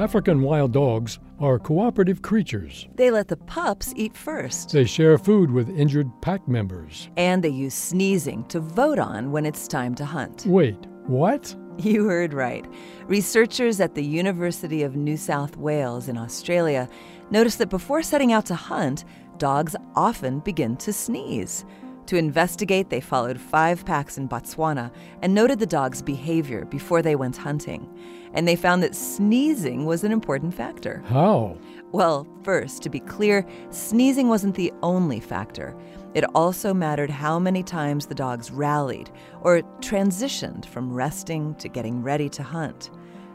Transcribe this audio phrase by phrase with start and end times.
[0.00, 2.88] African wild dogs are cooperative creatures.
[2.94, 4.72] They let the pups eat first.
[4.72, 7.10] They share food with injured pack members.
[7.18, 10.46] And they use sneezing to vote on when it's time to hunt.
[10.46, 11.54] Wait, what?
[11.76, 12.66] You heard right.
[13.08, 16.88] Researchers at the University of New South Wales in Australia
[17.30, 19.04] noticed that before setting out to hunt,
[19.36, 21.66] dogs often begin to sneeze.
[22.06, 24.90] To investigate, they followed five packs in Botswana
[25.22, 27.88] and noted the dogs' behavior before they went hunting.
[28.34, 31.02] And they found that sneezing was an important factor.
[31.06, 31.56] How?
[31.92, 35.76] Well, first, to be clear, sneezing wasn't the only factor.
[36.14, 39.10] It also mattered how many times the dogs rallied
[39.42, 42.90] or transitioned from resting to getting ready to hunt.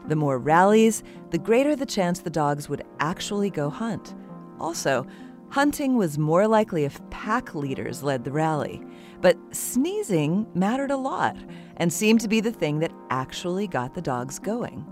[0.08, 4.14] The more rallies, the greater the chance the dogs would actually go hunt.
[4.60, 5.06] Also,
[5.50, 8.82] hunting was more likely if pack leaders led the rally.
[9.20, 11.36] But sneezing mattered a lot
[11.76, 14.84] and seemed to be the thing that actually got the dogs going.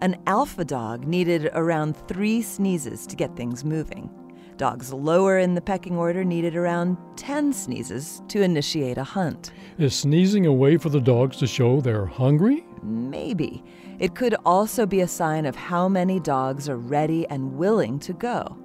[0.00, 4.10] An alpha dog needed around three sneezes to get things moving.
[4.56, 9.52] Dogs lower in the pecking order needed around 10 sneezes to initiate a hunt.
[9.76, 12.66] Is sneezing a way for the dogs to show they're hungry?
[12.82, 13.62] Maybe.
[13.98, 18.14] It could also be a sign of how many dogs are ready and willing to
[18.14, 18.56] go.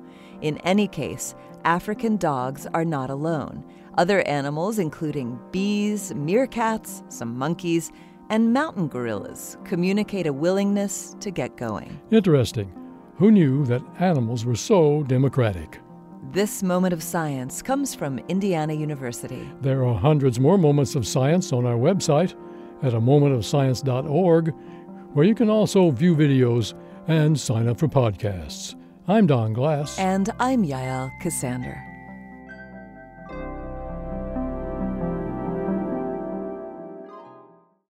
[0.41, 3.63] In any case, African dogs are not alone.
[3.97, 7.91] Other animals, including bees, meerkats, some monkeys,
[8.29, 11.99] and mountain gorillas, communicate a willingness to get going.
[12.11, 12.71] Interesting.
[13.17, 15.79] Who knew that animals were so democratic?
[16.31, 19.47] This moment of science comes from Indiana University.
[19.61, 22.33] There are hundreds more moments of science on our website
[22.81, 24.53] at a momentofscience.org,
[25.13, 26.73] where you can also view videos
[27.07, 28.75] and sign up for podcasts.
[29.11, 29.99] I'm Don Glass.
[29.99, 31.90] And I'm Yael Ksander.